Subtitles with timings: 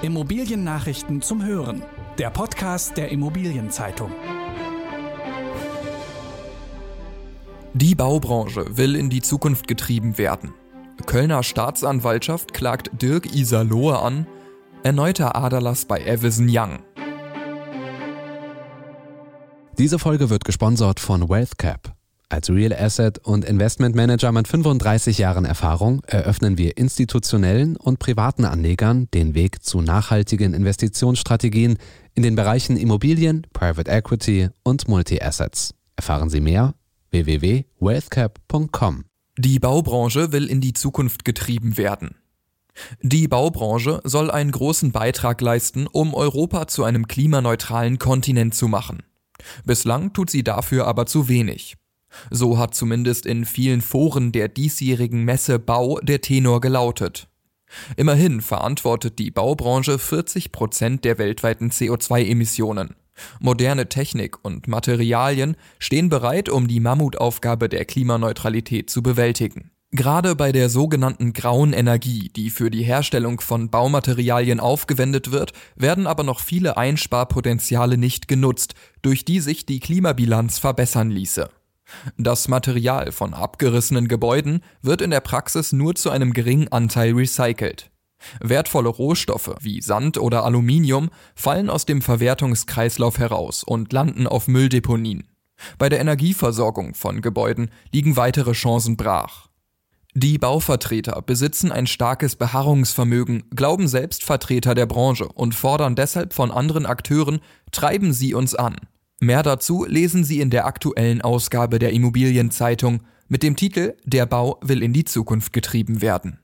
[0.00, 1.82] Immobiliennachrichten zum Hören.
[2.18, 4.12] Der Podcast der Immobilienzeitung.
[7.74, 10.54] Die Baubranche will in die Zukunft getrieben werden.
[11.06, 14.28] Kölner Staatsanwaltschaft klagt Dirk Isalohe an.
[14.84, 16.78] Erneuter Aderlass bei Avison Young.
[19.78, 21.97] Diese Folge wird gesponsert von WealthCap.
[22.30, 28.44] Als Real Asset und Investment Manager mit 35 Jahren Erfahrung eröffnen wir institutionellen und privaten
[28.44, 31.78] Anlegern den Weg zu nachhaltigen Investitionsstrategien
[32.14, 35.72] in den Bereichen Immobilien, Private Equity und Multi-Assets.
[35.96, 36.74] Erfahren Sie mehr
[37.12, 39.04] www.wealthcap.com.
[39.38, 42.16] Die Baubranche will in die Zukunft getrieben werden.
[43.00, 49.02] Die Baubranche soll einen großen Beitrag leisten, um Europa zu einem klimaneutralen Kontinent zu machen.
[49.64, 51.78] Bislang tut sie dafür aber zu wenig.
[52.30, 57.28] So hat zumindest in vielen Foren der diesjährigen Messe Bau der Tenor gelautet.
[57.96, 62.96] Immerhin verantwortet die Baubranche 40 Prozent der weltweiten CO2-Emissionen.
[63.40, 69.70] Moderne Technik und Materialien stehen bereit, um die Mammutaufgabe der Klimaneutralität zu bewältigen.
[69.90, 76.06] Gerade bei der sogenannten grauen Energie, die für die Herstellung von Baumaterialien aufgewendet wird, werden
[76.06, 81.48] aber noch viele Einsparpotenziale nicht genutzt, durch die sich die Klimabilanz verbessern ließe.
[82.16, 87.90] Das Material von abgerissenen Gebäuden wird in der Praxis nur zu einem geringen Anteil recycelt.
[88.40, 95.28] Wertvolle Rohstoffe wie Sand oder Aluminium fallen aus dem Verwertungskreislauf heraus und landen auf Mülldeponien.
[95.78, 99.48] Bei der Energieversorgung von Gebäuden liegen weitere Chancen brach.
[100.14, 106.50] Die Bauvertreter besitzen ein starkes Beharrungsvermögen, glauben selbst Vertreter der Branche und fordern deshalb von
[106.50, 108.76] anderen Akteuren, treiben Sie uns an.
[109.20, 114.58] Mehr dazu lesen Sie in der aktuellen Ausgabe der Immobilienzeitung mit dem Titel Der Bau
[114.62, 116.38] will in die Zukunft getrieben werden.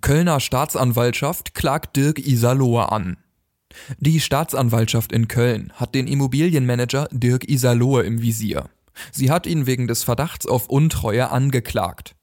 [0.00, 3.16] Kölner Staatsanwaltschaft klagt Dirk Isalohe an.
[3.98, 8.68] Die Staatsanwaltschaft in Köln hat den Immobilienmanager Dirk Isalohe im Visier.
[9.12, 12.13] Sie hat ihn wegen des Verdachts auf Untreue angeklagt.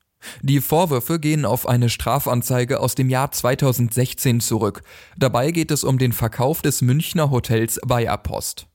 [0.41, 4.81] Die Vorwürfe gehen auf eine Strafanzeige aus dem Jahr 2016 zurück.
[5.17, 8.67] Dabei geht es um den Verkauf des Münchner Hotels Bayer-Post.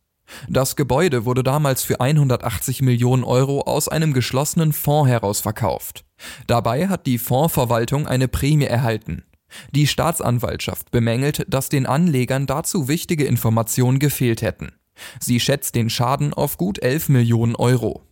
[0.48, 6.04] Das Gebäude wurde damals für 180 Millionen Euro aus einem geschlossenen Fonds heraus verkauft.
[6.46, 9.24] Dabei hat die Fondsverwaltung eine Prämie erhalten.
[9.70, 14.72] Die Staatsanwaltschaft bemängelt, dass den Anlegern dazu wichtige Informationen gefehlt hätten.
[15.20, 18.02] Sie schätzt den Schaden auf gut 11 Millionen Euro.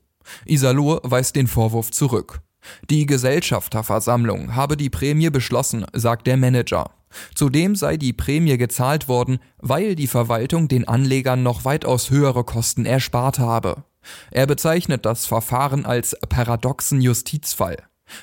[0.45, 2.44] Isalur weist den Vorwurf zurück.
[2.91, 6.91] Die Gesellschafterversammlung habe die Prämie beschlossen, sagt der Manager.
[7.35, 12.87] Zudem sei die Prämie gezahlt worden, weil die Verwaltung den Anlegern noch weitaus höhere Kosten
[12.87, 13.85] erspart habe.
[14.31, 17.79] Er bezeichnet das Verfahren als paradoxen Justizfall.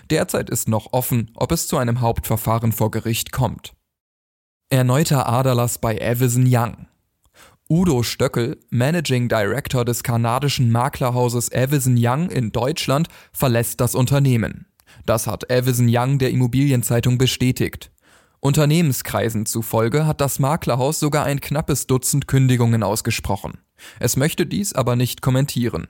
[0.10, 3.74] Derzeit ist noch offen, ob es zu einem Hauptverfahren vor Gericht kommt.
[4.70, 6.88] Erneuter Aderlass bei Avison Young.
[7.72, 14.66] Udo Stöckel, Managing Director des kanadischen Maklerhauses Avison Young in Deutschland, verlässt das Unternehmen.
[15.06, 17.90] Das hat Avison Young der Immobilienzeitung bestätigt.
[18.42, 23.60] Unternehmenskreisen zufolge hat das Maklerhaus sogar ein knappes Dutzend Kündigungen ausgesprochen.
[24.02, 25.88] Es möchte dies aber nicht kommentieren.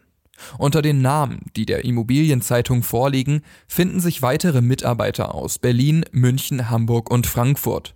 [0.60, 7.10] Unter den Namen, die der Immobilienzeitung vorliegen, finden sich weitere Mitarbeiter aus Berlin, München, Hamburg
[7.10, 7.96] und Frankfurt.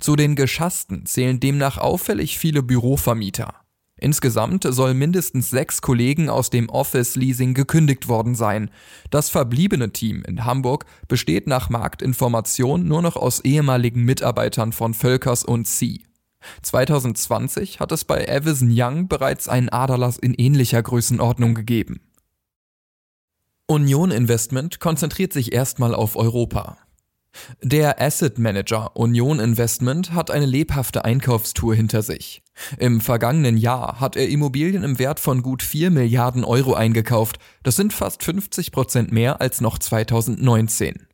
[0.00, 3.54] Zu den Geschassten zählen demnach auffällig viele Bürovermieter.
[3.96, 8.70] Insgesamt soll mindestens sechs Kollegen aus dem Office Leasing gekündigt worden sein.
[9.10, 15.44] Das verbliebene Team in Hamburg besteht nach Marktinformation nur noch aus ehemaligen Mitarbeitern von Völkers
[15.44, 16.00] und C.
[16.62, 22.00] 2020 hat es bei Avison Young bereits einen Aderlass in ähnlicher Größenordnung gegeben.
[23.66, 26.76] Union Investment konzentriert sich erstmal auf Europa.
[27.62, 32.42] Der Asset Manager Union Investment hat eine lebhafte Einkaufstour hinter sich.
[32.78, 37.38] Im vergangenen Jahr hat er Immobilien im Wert von gut 4 Milliarden Euro eingekauft.
[37.62, 41.06] Das sind fast 50 Prozent mehr als noch 2019.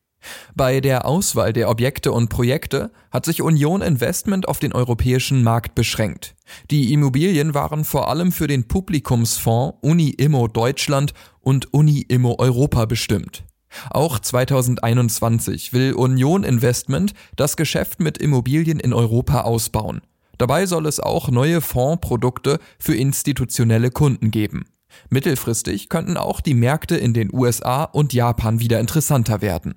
[0.54, 5.75] Bei der Auswahl der Objekte und Projekte hat sich Union Investment auf den europäischen Markt
[5.75, 6.34] beschränkt.
[6.70, 12.84] Die Immobilien waren vor allem für den Publikumsfonds Uni Immo Deutschland und Uni Immo Europa
[12.84, 13.44] bestimmt.
[13.90, 20.00] Auch 2021 will Union Investment das Geschäft mit Immobilien in Europa ausbauen.
[20.38, 24.64] Dabei soll es auch neue Fondsprodukte für institutionelle Kunden geben.
[25.08, 29.75] Mittelfristig könnten auch die Märkte in den USA und Japan wieder interessanter werden.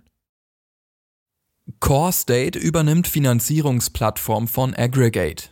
[1.80, 5.50] Core State übernimmt Finanzierungsplattform von Aggregate.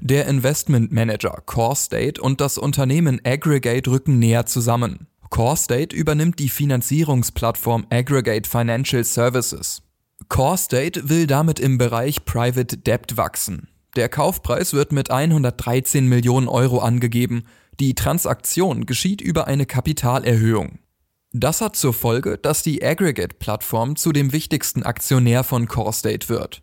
[0.00, 5.06] Der Investment Manager Core State und das Unternehmen Aggregate rücken näher zusammen.
[5.30, 9.82] Core State übernimmt die Finanzierungsplattform Aggregate Financial Services.
[10.28, 13.68] CoreState will damit im Bereich Private Debt wachsen.
[13.96, 17.44] Der Kaufpreis wird mit 113 Millionen Euro angegeben.
[17.78, 20.78] Die Transaktion geschieht über eine Kapitalerhöhung.
[21.32, 26.62] Das hat zur Folge, dass die Aggregate-Plattform zu dem wichtigsten Aktionär von CoreState wird.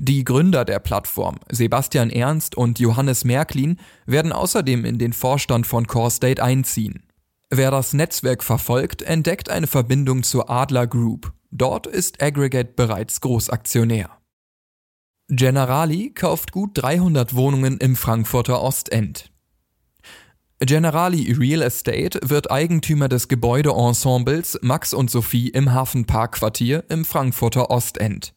[0.00, 5.86] Die Gründer der Plattform, Sebastian Ernst und Johannes Merklin, werden außerdem in den Vorstand von
[5.86, 7.04] CoreState einziehen.
[7.50, 11.32] Wer das Netzwerk verfolgt, entdeckt eine Verbindung zur Adler Group.
[11.50, 14.10] Dort ist Aggregate bereits Großaktionär.
[15.28, 19.30] Generali kauft gut 300 Wohnungen im Frankfurter Ostend.
[20.60, 28.34] Generali Real Estate wird Eigentümer des Gebäudeensembles Max und Sophie im Hafenparkquartier im Frankfurter Ostend.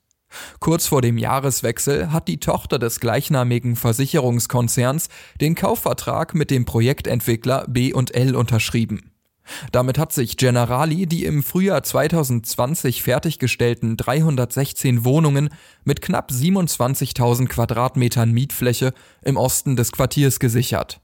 [0.59, 7.65] Kurz vor dem Jahreswechsel hat die Tochter des gleichnamigen Versicherungskonzerns den Kaufvertrag mit dem Projektentwickler
[7.67, 9.11] B&L unterschrieben.
[9.71, 15.49] Damit hat sich Generali die im Frühjahr 2020 fertiggestellten 316 Wohnungen
[15.83, 18.93] mit knapp 27.000 Quadratmetern Mietfläche
[19.23, 21.01] im Osten des Quartiers gesichert.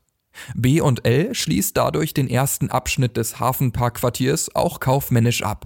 [0.55, 5.65] B&L schließt dadurch den ersten Abschnitt des Hafenparkquartiers auch kaufmännisch ab.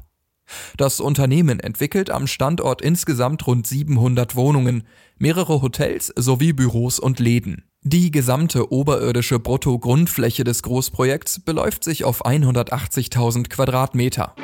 [0.78, 4.84] Das Unternehmen entwickelt am Standort insgesamt rund 700 Wohnungen,
[5.18, 7.64] mehrere Hotels sowie Büros und Läden.
[7.84, 14.36] Die gesamte oberirdische Bruttogrundfläche des Großprojekts beläuft sich auf 180.000 Quadratmeter.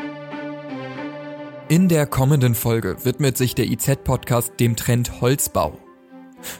[1.69, 5.77] In der kommenden Folge widmet sich der IZ-Podcast dem Trend Holzbau.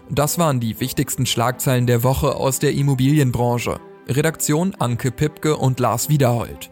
[0.09, 3.79] Das waren die wichtigsten Schlagzeilen der Woche aus der Immobilienbranche.
[4.07, 6.71] Redaktion Anke Pipke und Lars Wiederhold.